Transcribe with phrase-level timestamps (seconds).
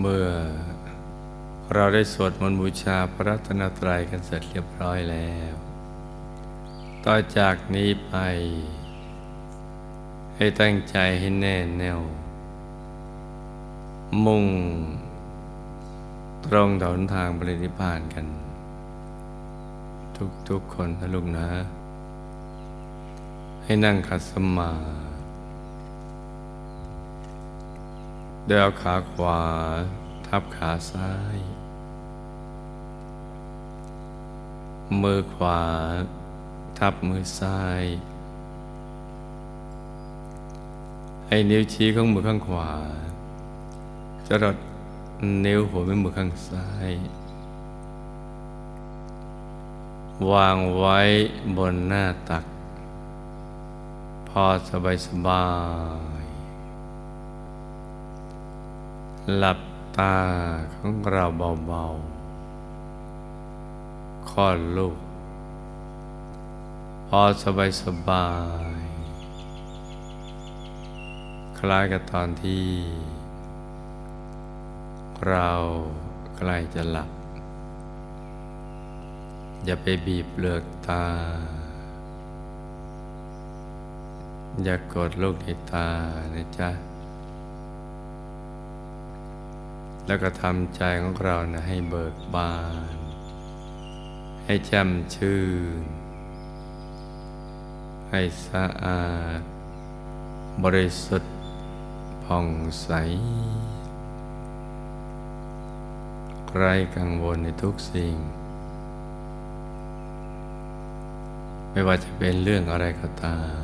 [0.00, 0.26] เมื่อ
[1.74, 5.54] เราได้สวดมนต์บูชาพระรัตนตรัยกันเสร็จเรียบร้อยแล้ว
[7.04, 8.14] ต่อจากนี้ไป
[10.36, 12.00] ให้ตั้งใจให้แน่แน่ว
[14.24, 14.46] มุ่ง
[16.46, 18.26] ตรงถนทางบริณิพพานกัน
[20.48, 21.48] ทุกๆคนนะลูกนะ
[23.64, 25.03] ให้นั่งขัดสมาธิ
[28.46, 29.40] โดยเอาขาขวา
[30.26, 31.38] ทับขาซ้าย
[35.02, 35.62] มือขวา
[36.78, 37.84] ทับมือซ้าย
[41.26, 42.70] ให้นิ้วชี้ของมือข้างขวา
[44.26, 44.56] จะรด
[45.44, 46.92] นิ้วหัวแม่มือข้างซ้าย
[50.30, 50.98] วางไว้
[51.56, 52.44] บนหน้าตัก
[54.28, 55.44] พอสบายสบา
[56.22, 56.23] ย
[59.32, 59.60] หลับ
[59.98, 60.16] ตา
[60.74, 61.24] ของเรา
[61.66, 64.96] เบาๆคลอดลูก
[67.08, 68.28] พอสบายสบา
[68.74, 68.82] ย
[71.58, 72.66] คล้ายกับตอนที่
[75.28, 75.50] เรา
[76.36, 77.10] ใกล้จะหลับ
[79.64, 81.06] อย่าไปบีบเปลือกตา
[84.64, 85.88] อย่ากกดลูกในตา
[86.34, 86.93] นะจ๊ะ
[90.06, 92.54] แล้วก็ทำใจของเรานะให้เบิกบา
[92.94, 92.96] น
[94.44, 95.42] ให้แจ่มชื่
[95.80, 95.82] น
[98.10, 99.06] ให้สะอา
[99.38, 99.40] ด
[100.64, 101.34] บริสุทธิ์
[102.24, 102.46] ผ่อง
[102.82, 102.90] ใส
[106.56, 108.14] ไร้กังวลในทุกสิ่ง
[111.70, 113.58] ไม่ว่าจะเป็นเรื่องอะไรก็ตาม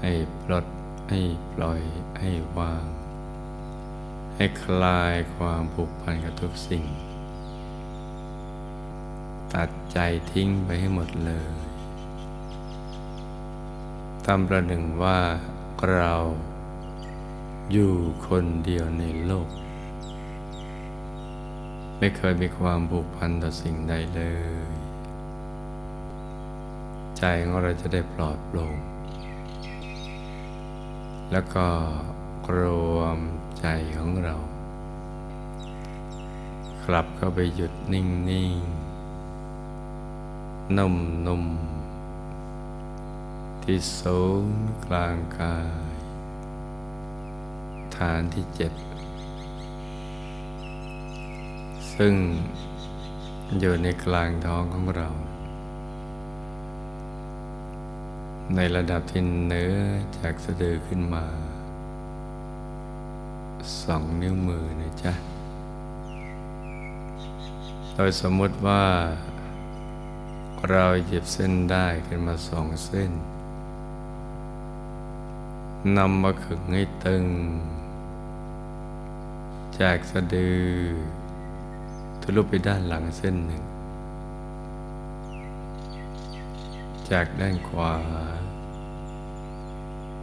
[0.00, 0.66] ให้ปลด
[1.08, 1.20] ให้
[1.52, 1.80] ปล่อย
[2.20, 2.84] ให้วาง
[4.36, 6.84] ให้คลายความผูกพันกับทุกสิ่ง
[9.54, 9.98] ตัดใจ
[10.32, 11.50] ทิ้งไปให้หมดเลย
[14.26, 15.20] ทำประหนึ่งว่า
[15.92, 16.14] เรา
[17.72, 17.94] อยู่
[18.28, 19.48] คนเดียวในโลก
[21.98, 24.22] ไม่เคยมีความผูกพันต่อสิ่งใดเล
[24.66, 24.68] ย
[27.18, 28.76] ใจของเราจะได้ปลอดโปร่ง
[31.32, 31.66] แล้วก็
[32.58, 32.60] ร
[32.96, 33.18] วม
[33.58, 33.66] ใจ
[33.96, 34.34] ของเรา
[36.84, 38.52] กลับเข้าไปหยุดนิ่งนิ่ง
[40.78, 40.96] นุ่ม
[41.26, 41.44] นุ่ม
[43.62, 45.70] ที่ศูนย์กลางกาย
[47.96, 48.72] ฐานที่เจ็ด
[51.94, 52.14] ซึ่ง
[53.58, 55.08] อยู่ในกลางท้องของเรา
[58.56, 59.74] ในระดับที่เนื้อ
[60.18, 61.24] จากสะดือขึ้นมา
[63.82, 65.12] สองนิ้วมือนะจ๊ะ
[67.94, 68.84] โดยสมมติว่า
[70.70, 73.10] เราหยิบเส้นได้ขึ้นมาสองเส้น
[75.96, 77.24] นำมาขึงให้ตึง
[79.80, 80.64] จากสะดือ
[82.22, 83.64] ทะลุไปด้านหลังเส้นหนึ่ง
[87.10, 87.94] จากด้านขวา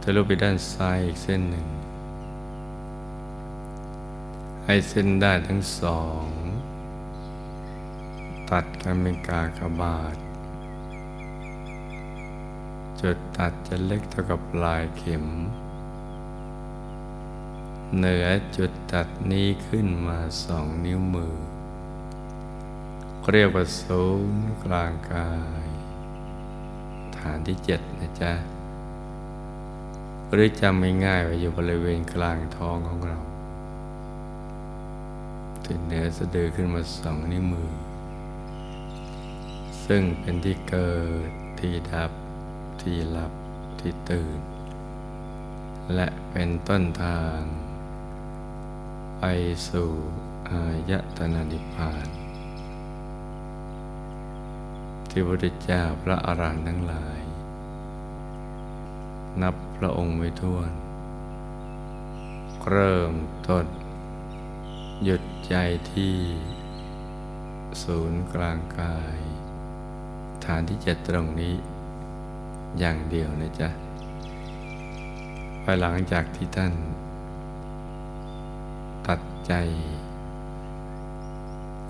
[0.02, 1.66] ทะลุไปด้านซ้ายอีกเส้นหนึ่ง
[4.70, 6.24] ให้เส้นได้ทั้งสอง
[8.50, 10.16] ตัดกันเป็นกากบาท
[13.00, 15.26] จุดตัดจะเล็กเท่ากับปลายเข็ม
[17.96, 18.26] เหนือ
[18.56, 21.36] จุดตัดนี้ขึ้นมาสองนิ้วมือ
[23.32, 25.30] เรียกว่าศูนย์กลางกา
[25.64, 25.66] ย
[27.16, 28.32] ฐานที่เจ็ดนะจ๊ะ
[30.32, 33.18] หรือจำง่ายๆว่าอยู่บริเวณกลางท้องของเรา
[35.68, 37.70] ที่เหนือสะดือขึ้นมาสองนิ้วมือ
[39.86, 40.92] ซึ่งเป็นที่เกิ
[41.26, 41.30] ด
[41.60, 42.10] ที่ดับ
[42.82, 43.32] ที่หลับ
[43.80, 44.38] ที่ตื่น
[45.94, 47.40] และเป็นต้นทาง
[49.18, 49.24] ไป
[49.68, 49.90] สู่
[50.50, 52.06] อายตนะนิพพาน
[55.10, 57.20] ที่พระพุทธเจ้าพระอรหันต์ทั้งหลาย
[59.42, 60.58] นับพระองค์ไว้ทั่ว
[62.68, 63.14] เริ่ม
[63.48, 63.66] ต้น
[65.04, 65.54] หยุดใจ
[65.92, 66.14] ที่
[67.82, 69.18] ศูนย์กลางกาย
[70.44, 71.54] ฐานที่เจ็ดตรงนี้
[72.78, 73.68] อย่างเดียวนะจ๊ะ
[75.62, 76.72] ภายหลังจากที่ท่าน
[79.06, 79.52] ตัดใจ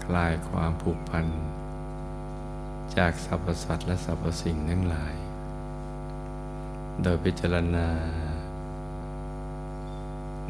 [0.04, 1.26] คลายความผูกพัน
[2.96, 5.14] จากสรรพสัตว์และสรรพสิ่งทั้งหลาย
[7.02, 7.88] โดยพิจารณา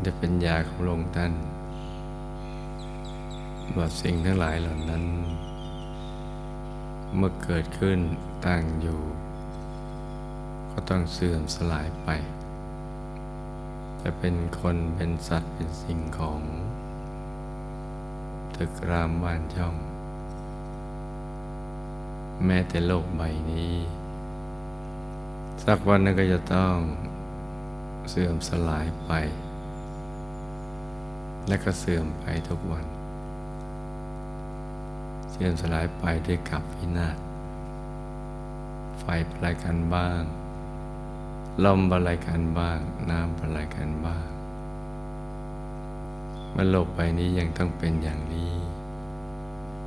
[0.02, 1.34] ด้วยปัญญาของหลวงท่าน
[3.76, 5.04] ว่าสิ่งทั้งหลายเหล่านั้น
[7.16, 7.98] เมื่อเกิดขึ้น
[8.46, 9.00] ตั้งอยู่
[10.72, 12.08] ก็ต้องเสื่อมสลายไป
[14.02, 16.40] จะเป็นคนเป็นสัตว์เป็นสิ่งของ
[18.54, 19.76] ตึกรามบ้านช่อง
[22.44, 23.74] แม้แต่โลกใบนี้
[25.64, 26.76] สักวันนึงก็จะต้อง
[28.10, 29.12] เสื่อมสลายไป
[31.48, 32.97] และก็เสื่อมไปทุกวัน
[35.40, 37.16] เสื่อมสลายไปด้วยกับพินาศ
[38.98, 40.22] ไฟปลายกันบ้าง
[41.64, 42.78] ลมปลายกันบ้าง
[43.10, 44.26] น้ำปลายกันบ้าง
[46.54, 48.54] มันโลกใบนี้ยังต้องเป็นอย่างนี้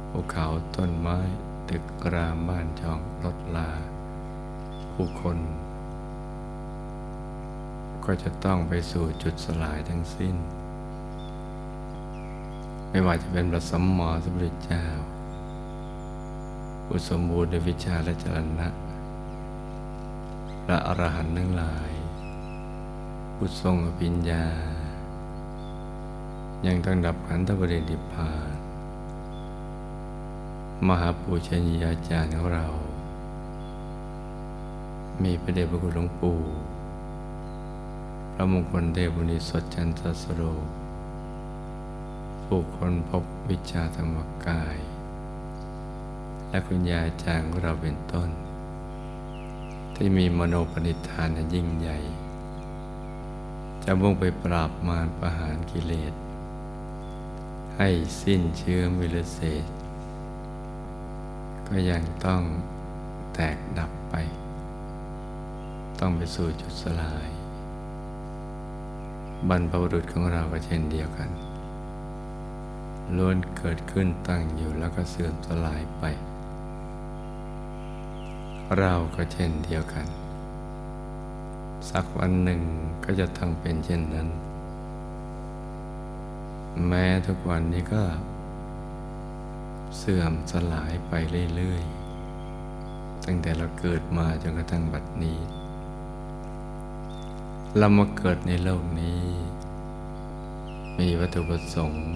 [0.09, 1.17] ภูเขาต้นไม้
[1.69, 1.83] ตึก
[2.13, 3.69] รามบ้านช่องรถลา
[4.93, 5.37] ผู้คน
[8.05, 10.35] ก็จะต้องไปสู่จุดสลายทั้งสิ้น
[12.89, 14.85] ไม่ว่าจะเป็นพระสัมมาสัมพุทธเจ้า
[16.93, 18.67] ผู้สมบูรณ์ในวิชาและจรณะ
[20.63, 21.91] พระอรหันต์ทั้งหลาย
[23.35, 24.45] ผู้ทรงอภิญญา
[26.65, 28.51] ยังต้องดับขันธปรินิพพาน
[30.87, 32.65] มหาปูชนียาจารย์ของเรา
[35.23, 36.39] มีพระเดชพระคุณหลวงปู่
[38.33, 40.41] พระมงคลเทพุณิสดจันทสโร
[42.45, 44.15] ผู้คนพบวิชาธรรม
[44.47, 44.77] กาย
[46.51, 48.29] และคุณยายจางของเราเป็นต้น
[49.95, 51.97] ที่มีมโนปณิธานยิ่งใหญ่
[53.83, 56.13] จะมุ่งไปปราบมารประหารกิเลส
[57.77, 57.89] ให้
[58.21, 59.65] สิ้นเชื้อมิลเศษ
[61.67, 62.41] ก็ยังต้อง
[63.33, 64.15] แตกดับไป
[65.99, 67.27] ต้องไปสู่จุดสลาย
[69.49, 71.29] บรรพบุรุษของเราก็เช่นเดียวกัน
[73.17, 76.03] ล้วนเกิดขึ้นตั้งอยู่แล้วก็เสื่อมสลายไป
[78.79, 80.07] เราก็เช่นเดียวกัน
[81.89, 82.61] สักวันหนึ่ง
[83.03, 84.27] ก็จะต้องเป็นเช่นนั้น
[86.87, 88.03] แม้ทุกวันนี้ก็
[89.97, 91.13] เสื่อมสลายไป
[91.55, 95.39] เรื่อยๆ ตั้งแต่เราเกิดมาจนกระทั่งบัดนี้
[97.77, 99.21] เรามาเกิดในโลกนี้
[100.99, 102.07] มีวัตถุประสงค์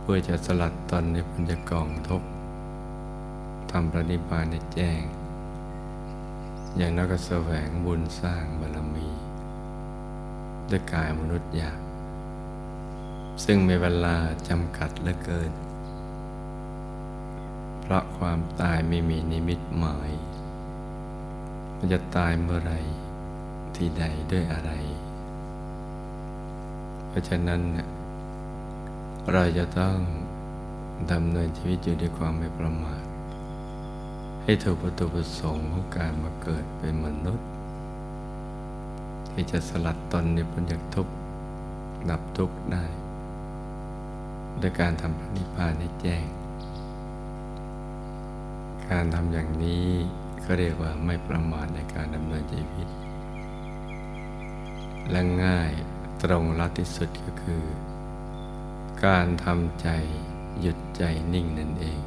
[0.00, 2.24] เพื่อจะสลัดตนในปัญจกองทุก
[3.70, 5.02] ทำประนิพานในแจ้ง
[6.76, 9.08] อย่างนักแสวงบุญสร้างบารมี
[10.70, 11.80] ด้วยกายมนุษย์ยาก
[13.44, 14.16] ซึ่งมีเวลา
[14.48, 15.52] จำกัดเหลือเกิน
[17.80, 20.10] เพราะความตายไม่มีนิมิตหมาย
[21.76, 22.74] มันจะตายเมื่อไร
[23.76, 24.70] ที่ใดด้วยอะไร
[27.08, 27.60] เพราะฉะนั้น
[29.32, 29.96] เราจะต้อง
[31.12, 33.09] ดำเนินชีวิตอยู่ด้วยความไม่ประมาท
[34.42, 37.48] ให้ถูกประตูประสงค์ของการมาเกิดเป็นมนุษย์
[39.30, 41.14] ที่จะสลัดตนในพ้นจากทุกข์
[42.10, 42.84] ดับทุกข์ได้
[44.60, 46.24] ด้วยการทำพระนิพพานให้แจ้ง
[48.90, 49.88] การทำอย่างนี้
[50.44, 52.88] ก็เรียกว่าไม่ประมาทในการดำเนินชีวิต
[55.10, 55.70] และง่าย
[56.22, 57.64] ตรงรัดที่สุดก็คือ
[59.06, 59.88] การทำใจ
[60.60, 62.00] หยุดใจนิ่งนั่นเอง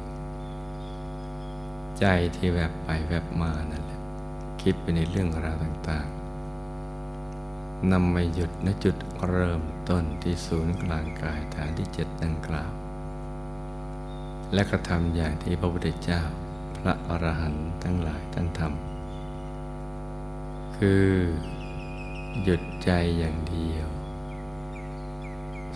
[2.00, 4.00] ใจที่แวบไปแวบมานั่นแหละ
[4.62, 8.96] คิดไปในเรื่องราวต่างๆนำมาหยุดณจุด
[9.28, 12.72] เริ่มต้นที่ศูนย์กลางกายฐานที่เจ็ดดังกล่าว
[14.52, 16.22] และกระทำอย่างที่พระพุทธเจ้า
[16.78, 21.08] พระอรหันต์ทั้งหลายท่านทำคือ
[22.42, 23.88] หยุดใจอย่างเดียว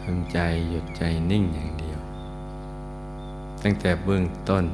[0.00, 2.00] ทำใจหยุดใจนิ่งอย่างเดียว
[3.62, 4.64] ตั้งแต่เบื้องต้น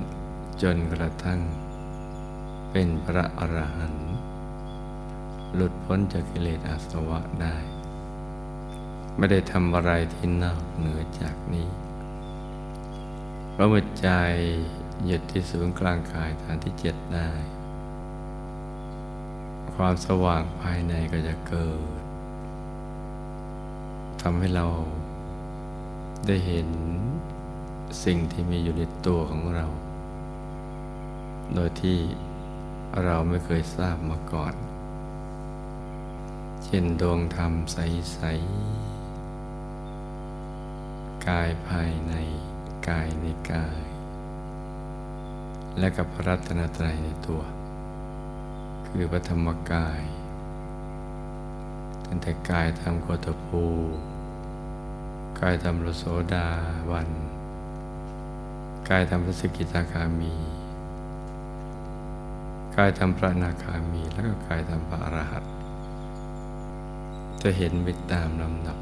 [0.63, 1.41] จนกระทั่ง
[2.71, 4.15] เป็นพระอรหันต์
[5.55, 7.57] หลุดพ้นจากกิเลสอาสวะได้
[9.17, 11.69] ไม่ได้ทำอะไรที่นอกเหนือจากนี้
[13.51, 14.09] เพราะมือใจ
[15.07, 17.29] หยุดที่ศูนย์กลางกายฐานที่เจ็ดได้
[19.75, 21.69] ความสว่างภายในก็จะเกิ
[21.99, 22.03] ด
[24.23, 24.67] ทำให้เรา
[26.27, 26.69] ได้เห็น
[28.05, 29.67] สิ่งที่มีอยู่ในตัวของเรา
[31.53, 31.99] โดยที่
[33.05, 34.55] เราไม่เคยทราบมาก่อน
[36.65, 38.21] เช่นดวงธรรมใส
[39.11, 42.15] ๆ กายภายใน
[42.89, 43.81] กายในกาย
[45.79, 47.43] และกับพระรัตนตรัยในตัว
[48.87, 50.03] คือพระธรรมกาย
[52.07, 53.65] ตั้งแต่กายธรรมโคตภู
[55.41, 56.49] กายธรรมโลโสดา
[56.91, 57.09] วัน
[58.89, 60.35] กายทำพระสกิทาคามี
[62.77, 65.53] กายทำพระนาคามีแล้วก็กายทำพระอรหันต์
[67.43, 68.79] จะเห็นไปตามลำดับ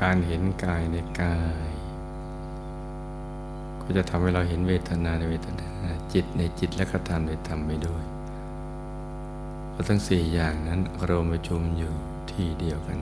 [0.00, 1.70] การเห็นกายในกาย
[3.82, 5.68] ก็จะทำให้เราเห็นเวทนาในเวทนา
[6.12, 8.04] จิตในจิตและกระทำในธรรมไปด้วย
[9.70, 11.92] เพราะทั้งสี่อย่างนั้นรวมประชุมอยู่
[12.32, 12.98] ที่เดียวกัน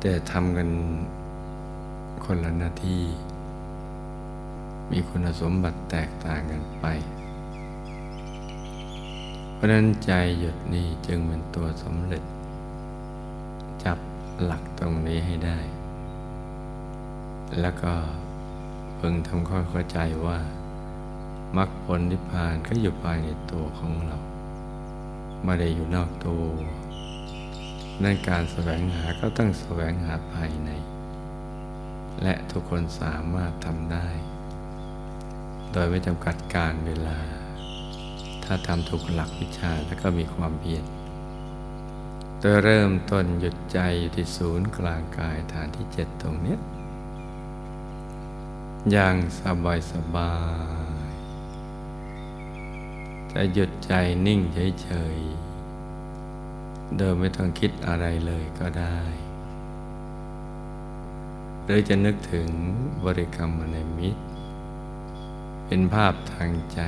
[0.00, 0.68] แต่ทำกัน
[2.24, 3.02] คนละหน้าที่
[4.90, 6.86] มีคุณสมบัติแตกต่างกันไป
[9.62, 12.24] ราะนั้นใจหยุดนี้จึงเป็นตัวสำเร็จ
[13.84, 13.98] จับ
[14.42, 15.58] หลักตรงนี้ให้ได้
[17.60, 17.94] แล้วก็
[18.96, 20.38] เพิ่งทำข้อเข้าใจว่า
[21.56, 24.18] มรรคผลนิพพานก็อยู่ภายในตัวของเรา
[25.44, 26.42] ไม่ได้อยู่นอกตัว
[28.02, 30.70] นั่นการแสวงหาก็ต้องแสวงหาภายใน
[32.22, 34.06] และทุกคนสามารถทำได้
[35.72, 37.18] โดยไม่จำกัดการเวลา
[38.54, 40.84] ถ้าทำถูกหลักวิชาแล้วก็มีความเพียร
[42.38, 46.56] โดยเริ่มต้นหยุดใจอยู่ที่ศูนย์กลางกายฐานที่เจ็ดตรงนี้
[48.90, 50.34] อย่างสบายสบา
[51.10, 51.12] ย
[53.32, 53.92] จะหยุดใจ
[54.26, 54.40] นิ่ง
[54.82, 58.98] เฉยๆ โดยไม่ต้องคิดอะไรเลยก็ได้
[61.64, 62.48] หรือจะนึกถึง
[63.04, 64.22] บริกรรมในมิตร
[65.66, 66.82] เป็นภาพทางใจ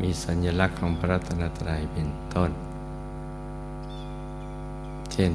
[0.00, 2.50] มีสัญลักษณ์ของพระรัตนตรัยเป็นต้น
[5.12, 5.32] เช่น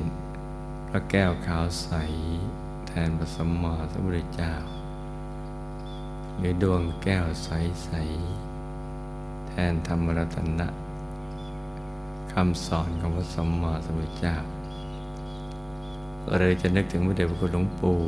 [0.87, 1.89] พระแก้วขาวใส
[2.87, 4.53] แทนพระสมมาสมุทรเจ้า
[6.37, 10.67] หรือดวงแก้วใสๆแทนธรรมรัตนะ
[12.31, 14.35] คำสอนของพระสมมาสมุทรเจ้า
[16.39, 17.99] เลยจะนึกถึงพระเดชพระคุณหลวงปู่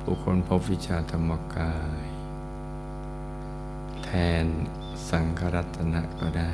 [0.00, 2.03] ผู้คนพบวิชาธรรมกาย
[4.44, 4.46] น
[5.08, 6.50] สังฆรัตนะก็ได้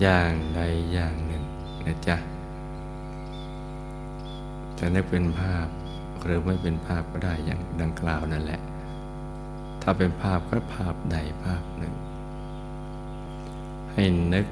[0.00, 0.60] อย่างใด
[0.92, 1.44] อย่างหนึ่ง
[1.86, 2.16] นะจ๊ะ
[4.78, 5.66] จะนึกเป็นภาพ
[6.22, 8.60] หรือไม่เป็นภาพก็ได้อย่างดังกล่าวนั่นแหละ
[9.82, 11.94] ถ้าเป็นภาพก็ภาพใดภาพหนึ่ง
[13.92, 14.02] ให้
[14.34, 14.46] นึก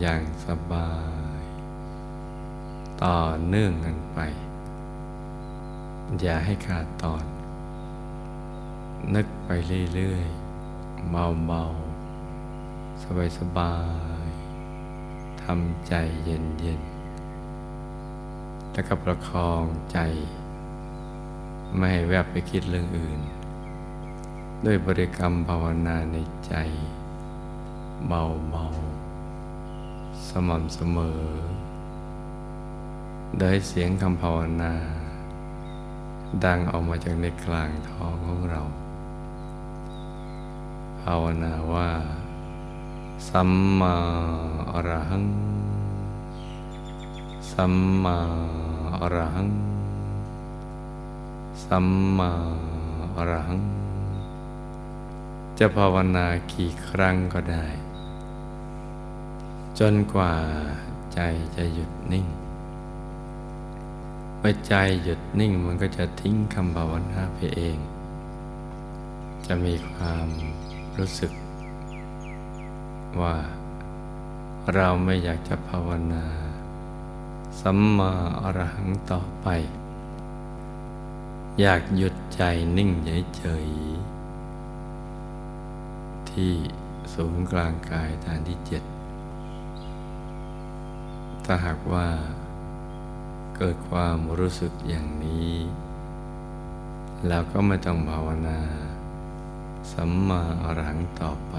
[0.00, 0.90] อย่างสบา
[1.40, 1.42] ย
[3.02, 4.18] ต่อเนื่องกันไป
[6.20, 7.24] อย่าให้ขาดตอน
[9.14, 9.50] นึกไป
[9.94, 10.47] เรื่อยๆ
[11.10, 13.02] เบาๆ
[13.38, 13.74] สบา
[14.24, 19.98] ยๆทำใจเย็นๆแล้วก็ประคองใจ
[21.76, 23.20] ไม่ให้แวบไปคิดเรื่องอื่น
[24.64, 26.54] ด้วยบริกรรมภาวนาในใจ
[28.06, 31.22] เบาๆสม่ำเสมอ
[33.38, 34.72] โดยเสียงคำภาวนา
[36.44, 41.90] ดังออกมาจากในกลางท้องของเราาวนาว่า
[43.28, 43.50] สัม
[43.80, 43.94] มา
[44.72, 45.24] อรหัง
[47.52, 47.74] สัม
[48.04, 48.18] มา
[49.00, 49.48] อรหัง
[51.64, 51.86] สัม
[52.18, 52.30] มา
[53.16, 53.60] อรหัง
[55.58, 57.66] จะภาวนากี่ครั้งก็ได้
[59.78, 60.34] จนกว่า
[61.14, 61.20] ใจ
[61.56, 62.26] จะหยุดนิ่ง
[64.38, 67.78] เมื่อใจหยุดนิ่งมันก็จะทิ้งคำภาวนาไปเอง
[69.46, 70.28] จะมีความ
[70.98, 71.32] รู้สึก
[73.20, 73.36] ว่า
[74.74, 76.24] เราไม่อยากจะภาวนา
[77.60, 79.46] สัมมาอรหังต่อไป
[81.60, 82.42] อยากหยุดใจ
[82.76, 82.90] นิ่ง
[83.36, 86.52] เฉยๆที่
[87.14, 88.82] ศูนย์กลางกายฐานที่เจ็ด
[91.44, 92.08] ถ้าหากว่า
[93.56, 95.52] เกิดความรู้สึกอย่างนี้
[97.28, 98.58] เราก็ไม่ต้องภาวนา
[99.92, 101.54] สัมมาอรหังต่อไป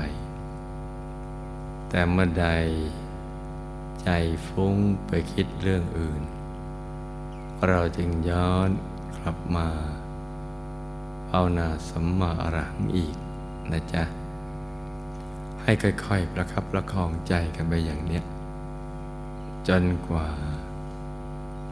[1.90, 2.48] แต่เมื่อใด
[4.02, 4.10] ใจ
[4.48, 4.76] ฟุ้ง
[5.08, 6.22] ไปคิดเรื่องอื่น
[7.68, 8.70] เราจึงย้อน
[9.18, 9.68] กลับมา
[11.30, 13.16] ภาวนาสัมมาอรหังอีก
[13.72, 14.04] นะจ๊ะ
[15.64, 18.24] ให้ค่อยๆประคับประคองใจกันไปอย่างเนี้ย
[19.68, 20.28] จนกว่า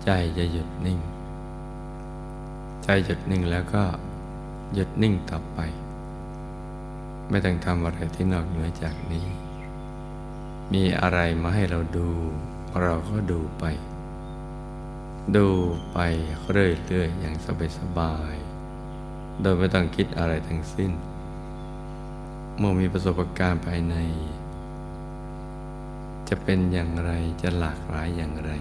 [0.04, 1.00] ใจจะหยุดนิ่ง
[2.84, 3.84] ใจหยุดนิ่งแล้วก็
[4.74, 5.60] หยุดนิ่งต่อไป
[7.30, 9.26] ไม่ต้องทำอะไรที่นอกเหนือจากนี้
[10.74, 12.10] มีอะไรมาให้เราดู
[12.82, 13.66] เราก็ดูไป
[15.36, 15.50] ดู
[15.92, 15.98] ไป
[16.52, 17.36] เรื่อยๆอย่าง
[17.78, 20.92] สบายๆโดยไม่ต้องคิดอะไรทั้งสิ้น
[22.58, 23.96] เมื่อมีประสบการณ์ภายใน
[26.30, 28.52] จะเป็นอย่างไรจะหลากหลายอย่างไร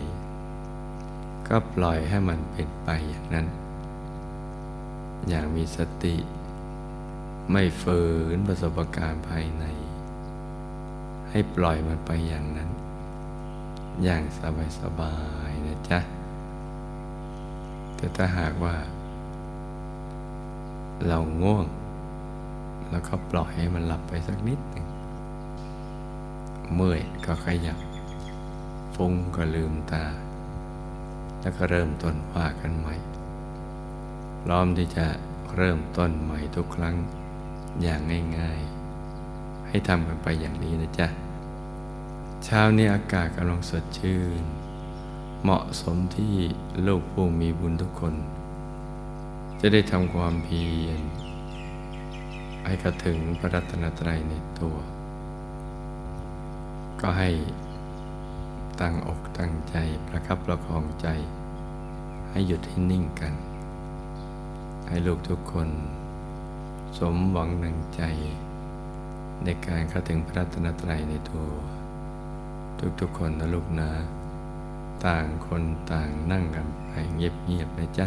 [1.49, 3.47] ก็ปล่อยให้มันเป็นไปอย่างนั้น
[5.29, 6.17] อย่างมีสติ
[7.51, 8.01] ไม่ฝื
[8.37, 9.65] นประสบการณ์ภายใน
[11.31, 12.71] ให้ปล่อยมันไปอย่างนั้น
[14.03, 14.23] อย่าง
[14.81, 15.15] สบา
[15.49, 16.01] ยๆนะจ๊ะ
[17.97, 18.75] แต่ถ้าหากว่า
[21.07, 21.67] เราง่วง
[22.91, 24.87] แล้วก็ปล่อยให้มันหลับไปสักนิดหนึ่ง
[26.75, 27.79] เมื่อยก็ขยับ
[28.95, 30.05] ฟุ้งก็ลืมตา
[31.41, 32.95] แล้วก็เริ่มต้นว่ากันใหม่
[34.43, 35.07] พร้อมที่จะ
[35.57, 36.97] เริ่มต้นใหม่ทุกครั้ง
[37.83, 38.01] อย่าง
[38.39, 41.09] ง่ายๆ ให้ทำกันไปอย่างนี้นะจ๊ะ
[42.45, 44.45] เช้านี้อากาศกำลังสดชื่น
[45.43, 46.35] เหมาะสมที่
[46.87, 48.15] ลูกผู้มีบุญทุกคน
[49.61, 51.01] จะได้ทำความเพียร
[52.65, 54.77] ให้กระถึงพระรัตนตรัยในตัว
[57.01, 57.31] ก็ให้
[58.81, 61.09] ตั้งอกตั้งใจประคับประคองใจ
[62.31, 63.35] ให้หยุดให้นิ่งกัน
[64.89, 65.69] ให้ลูกทุกคน
[66.99, 68.03] สมหวังหนังใจ
[69.45, 71.49] ในการเข้าถึงพระรัตนตรัยในตัว
[73.01, 73.91] ทุกๆคนนะลูกนะ
[75.05, 75.63] ต่างคน
[75.93, 78.07] ต่างนั่งกันไปเงียบๆนะจ๊ะ